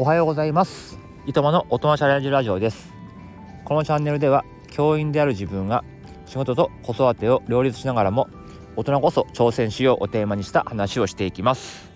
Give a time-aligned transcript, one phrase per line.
[0.00, 0.98] おはようございます。
[1.26, 2.90] いとまの大人チャレンジラジオです。
[3.66, 5.84] このチャンネルでは教員である自分が
[6.24, 8.26] 仕事と子育てを両立しながらも
[8.76, 11.90] 大人こそ挑戦しようをテーマにした話をしていきます。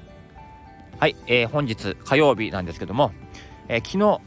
[0.99, 3.11] はい、えー、本日火曜日なんですけども、
[3.69, 4.21] えー、昨日、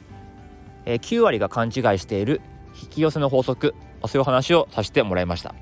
[0.85, 2.41] えー、9割が勘違いしている
[2.81, 3.75] 引き寄せの法則
[4.07, 5.53] そういう話をさせてもらいました。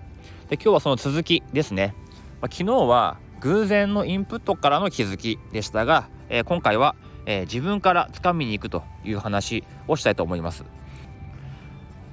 [0.47, 1.93] で今日はその続きですね、
[2.39, 6.95] まあ、昨日は偶然のインプットからの気づきでしたが、えー、今回は、
[7.25, 10.63] えー、自分から掴みに行くという話をしたいと思います。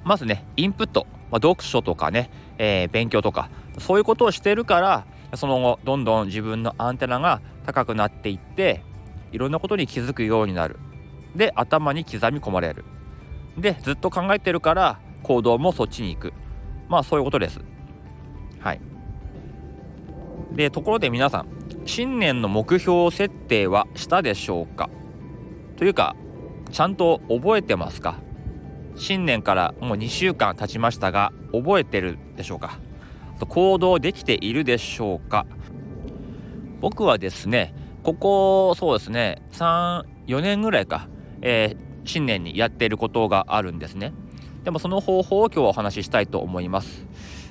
[0.03, 3.49] まずねインプット、まあ、読書とかね、えー、勉強とか
[3.79, 5.05] そういうことをしてるから
[5.35, 8.83] その後どんどん自分のアンテナが高くなっていって
[9.31, 10.77] いろんなことに気づくようになる。
[11.35, 12.85] で頭に刻み込まれる。
[13.57, 16.33] でずっと考えてるから行動もそっちに行く。
[16.89, 17.61] まあそういうことです。
[18.59, 18.81] はい。
[20.51, 21.47] でところで皆さん
[21.85, 24.89] 新年の目標設定はしたでしょうか？
[25.83, 26.15] というか
[26.71, 28.15] ちゃんと覚えてますか？
[28.95, 32.79] 新年からもう2週間経ちましたが覚えてるでしょうか？
[33.49, 35.45] 行動できているでしょうか？
[36.79, 41.09] 僕はですねここそうですね34年ぐらいか、
[41.41, 44.13] えー、新年にやっていることがあるんですね。
[44.63, 47.05] でもその方法を今日はお話ししたいと思います。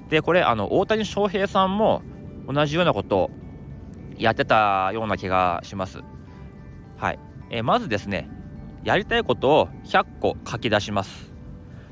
[0.09, 2.01] でこれあの大谷翔平さんも
[2.49, 3.31] 同じようなことを
[4.17, 6.01] やってたような気がします。
[6.97, 7.19] はい、
[7.53, 8.29] え、まずですね
[8.83, 11.33] やりたいことを100個書き出します、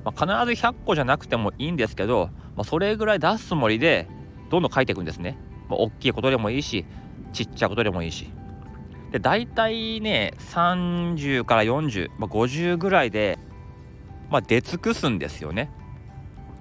[0.05, 4.09] まあ、必ず100個じゃなくてもいいんですけど、まあ、それぐらい出すつもりで
[4.51, 5.39] どんどん書いていくんですね、
[5.69, 6.85] まあ、大きいことでもいいし
[7.33, 8.29] ちっちゃいことでもいいし
[9.13, 13.39] で大体ね30から40、まあ、50ぐらいで
[14.31, 15.71] まあ、出尽くすんですよね。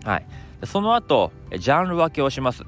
[0.04, 0.26] はい。
[0.66, 2.64] その後、ジャンル分けをします。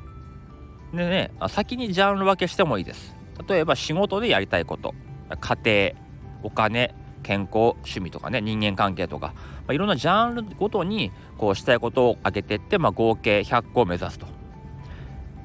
[0.93, 3.15] でね、先にジャンル分けしてもいいです。
[3.47, 4.93] 例えば仕事でやりたいこと、
[5.39, 6.10] 家庭、
[6.43, 9.33] お金、健康、趣味とかね、人間関係とか、ま
[9.67, 14.27] あ、いろんなジャンルごとにこうしたいことを上げていって、まあ、合計100個を目指すと。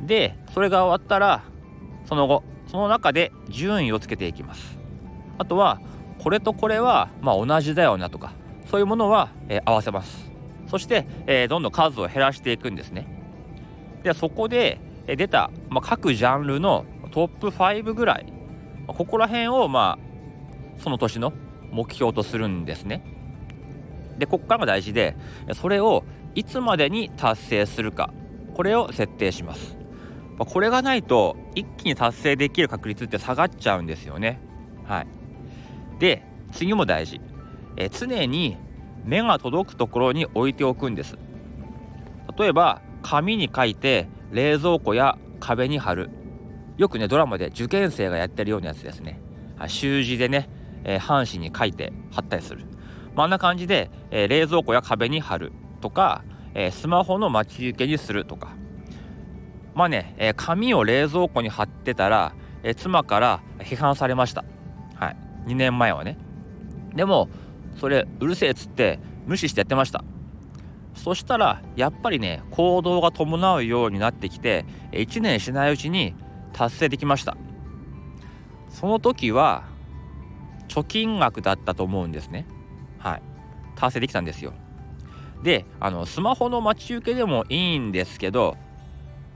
[0.03, 1.43] で、それが終わったら、
[2.07, 4.79] その後、その中で順位をつけていきます。
[5.39, 5.81] あとは、
[6.19, 8.33] これとこれは、まあ、同じだよなとか、
[8.71, 10.31] そういうものは、えー、合わせます
[10.69, 13.07] そして、えー、どんどん数を減らしていくんですね
[14.03, 18.33] でそこで、え、出た、まあ、各ジャンルのトップ5ぐらい、
[18.87, 20.06] ここら辺をまあ
[20.79, 21.33] その年の
[21.71, 23.05] 目標とするんですね。
[24.19, 25.17] でここからが大事で
[25.53, 26.05] それを
[26.35, 28.13] いつまでに達成するか
[28.55, 29.77] これを設定します、
[30.39, 34.41] これがないと一気に達成できる確率って下がっちゃうんですよね。
[34.85, 35.07] はい。
[35.99, 36.23] で
[36.53, 37.21] 次も大事。
[37.77, 38.57] え常に
[39.05, 41.19] 目が届くところに置いておくんです。
[42.39, 46.11] 例えば紙に書いて冷蔵庫や壁に貼る。
[46.79, 49.21] よくねドラマで受験生がやってるようなやつですね。
[49.69, 50.51] 習字でね、
[50.87, 52.65] えー、半紙に書いて貼ったりする、
[53.15, 55.53] まあ、あんな感じで、えー、冷蔵庫や壁に貼る
[55.83, 56.25] とか、
[56.55, 58.57] えー、スマホの待ち受けにするとか。
[59.75, 62.33] まあね、え紙を冷蔵庫に貼ってたら、
[62.63, 64.43] え妻から批判されました。
[64.95, 65.17] はい。
[65.49, 66.17] 2年前はね。
[66.95, 67.29] でも
[67.79, 70.03] それうるせえっつって無視してやってました。
[70.95, 76.15] そしたらやっぱりね行動が伴うようになってきて1年しないうちに
[76.55, 77.37] 達成できました。
[78.71, 79.65] その時は
[80.69, 82.47] 貯金額だったと思うんですね
[82.99, 83.23] はい
[83.75, 84.53] 達成できたんですよ
[85.43, 88.57] であのスマホの待ち受けでもいいんですけど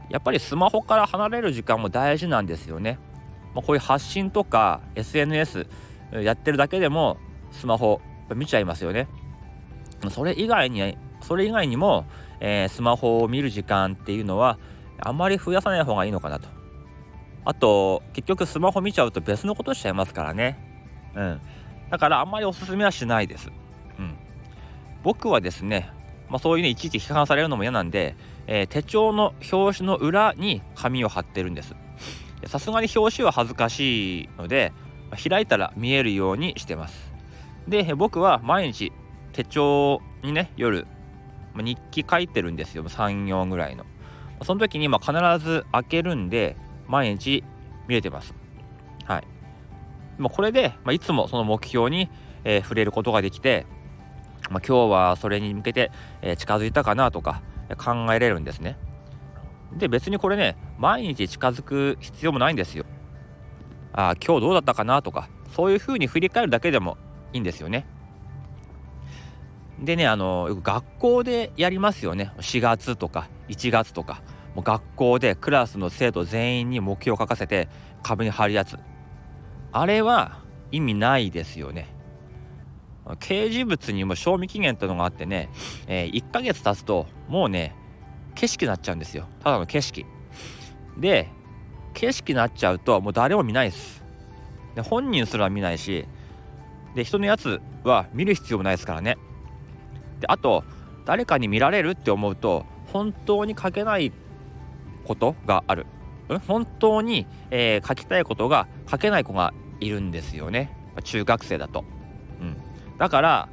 [0.09, 2.99] やっぱりスマホから離れる時間も大事なんですよね、
[3.55, 5.67] まあ、こういう発信とか SNS
[6.13, 7.19] やってるだけでも
[7.53, 8.01] スマホ
[8.35, 9.09] 見ちゃいますよね。
[10.11, 12.07] それ以外にそれ以外にも、
[12.41, 14.59] えー、スマホを見る時間っていうのは
[14.99, 16.49] あまり増やさない方がいいのかなと。
[17.45, 20.70] あと結局スマホ見ちゃうと別のことしちゃいますからね。
[21.15, 21.41] うん。
[21.91, 23.49] だからあんまりおすすめはしないです。
[23.99, 24.17] うん。
[25.03, 25.91] 僕はですね、
[26.29, 28.17] まあ、そういうねいちいち批判されるのも嫌なんで、
[28.47, 31.75] えー、手帳の表紙の裏に紙を貼ってるんです。
[32.47, 34.73] さすがに表紙は恥ずかしいので
[35.29, 37.13] 開いたら見えるようにしてます。
[37.69, 38.93] で僕は毎日
[39.33, 40.87] 手帳にね夜
[41.57, 43.85] 日記書いてるんですよ3行ぐらいの
[44.43, 45.13] その時にま必
[45.45, 46.57] ず開けるんで
[46.89, 47.45] 毎日
[47.89, 48.35] 見れてます
[49.05, 49.25] はい
[50.21, 52.09] もうこれで、まあ、いつもその目標に、
[52.45, 53.67] えー、触れることができて、
[54.51, 55.91] まあ、今日はそれに向けて、
[56.23, 57.43] えー、近づいたかなとか
[57.77, 58.77] 考えれるんですね。
[59.77, 62.85] で別にこれね毎日近づく必要もないんですよ。
[63.93, 66.97] ああ今日どうだったかなとかそういうふうに振り返るだけでも
[67.33, 67.87] いいんですよね。
[69.79, 72.33] でねあのよく学校でやりますよね。
[72.39, 74.23] 4月とか1月とか。
[74.55, 77.69] もう学校でクラスの生徒全員に目標を書かせて
[78.03, 78.79] 壁に貼るやつ。
[79.73, 80.41] あれは
[80.73, 81.89] 意味ないですよね。
[83.19, 85.49] 掲示物にも賞味期限ってのがあってね、
[85.87, 87.75] えー、1ヶ月経つともうね
[88.35, 89.27] 景色になっちゃうんですよ。
[89.43, 90.07] ただの景色。
[90.99, 91.29] で
[91.95, 94.05] 景色になっちゃうともう誰も見ないです。
[94.75, 96.07] で本人すら見ないし
[96.95, 99.19] で人のやつは見る必要もないですからね。
[100.21, 100.65] であと
[101.05, 104.13] 誰かに見られるって思うと本当に書けない
[105.05, 105.87] ことがある。
[106.39, 110.77] 本当に、えー、書きたいことが書けない子がいるんですよね。
[111.05, 111.85] 中学生だと、
[112.41, 112.57] うん、
[112.99, 113.49] だから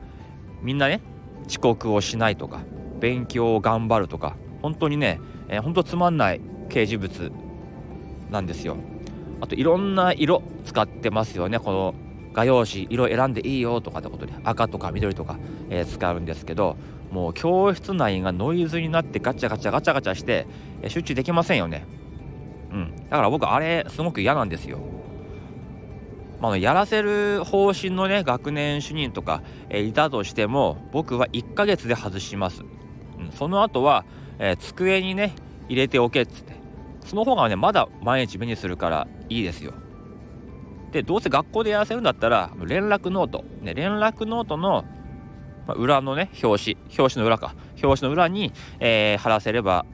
[0.62, 1.02] みんなね
[1.48, 2.62] 遅刻をしないとか
[3.00, 7.32] 勉強を頑張るとか本当にね、えー、本当つまんない掲示物
[8.30, 8.78] なんですよ。
[9.40, 11.60] あといろんな色使ってますよね。
[11.60, 11.96] この
[12.34, 15.40] 画用紙色選んでいいよとかってことで赤とか緑とか、
[15.70, 16.78] えー、使うんですけど
[17.12, 20.46] もう教室内がノイズになってガチャガチャガチャガチャして、
[20.82, 21.86] えー、集中できませんよね。
[22.72, 22.96] うん。
[23.10, 24.80] だから僕あれすごく嫌なんですよ。
[26.40, 32.62] まあ、やらせる方針のね学年主任とか、え、いたとしても僕は1ヶ月で外します、
[33.18, 34.06] うん、その後は、
[34.38, 35.34] えー、机にね
[35.68, 36.58] 入れておけっつって。
[37.06, 39.74] その方がねまだ毎日目にするからいいですよ。
[40.92, 44.86] でどうせ学校でやらせるんだったら連絡ノート、ね、連絡ノートの、
[45.68, 46.78] ま、裏のね表紙。
[46.98, 47.56] 表紙の裏か。
[47.82, 49.86] 表紙の裏に、えー、貼らせれば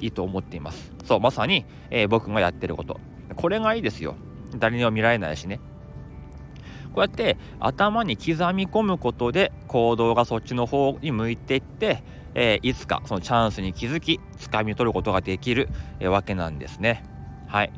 [0.00, 0.92] いいと思っています。
[1.08, 3.00] そうまさに、えー、僕がやってること。
[3.34, 4.14] これがいいですよ。
[4.58, 5.58] 誰にも見られないしね。
[6.92, 12.02] こうやって頭に刻み込むことで行動がそっちの方に向いていって、
[12.34, 17.04] えー、いつかそのチャンスに気づき掴み取ることができる、えー、わけなんですね。
[17.46, 17.72] はい。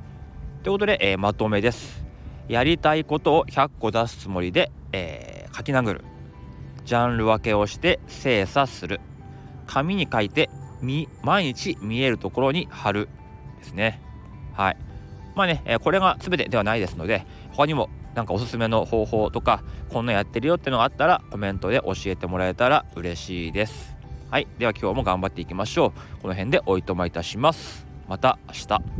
[0.64, 2.04] ということで、えー、まとめです。
[2.48, 6.04] やりたいことを100個出すつもりで、えー、書き殴る。
[6.84, 9.00] ジャンル分けをして精査する。
[9.68, 10.50] 紙に書いて
[11.22, 13.08] 毎日見えるところに貼る。
[13.60, 14.00] ですね。
[14.52, 14.76] はい。
[15.34, 23.96] まあね、え、これが全てではないですので他にもなんかおすすめの方法とかこんなやってるよってのがあったらコメントで教えてもらえたら嬉しいです。
[24.30, 24.48] はい。
[24.58, 26.22] では今日も頑張っていきましょう。
[26.22, 27.86] この辺でおいとまいたします。
[28.08, 28.99] また明日。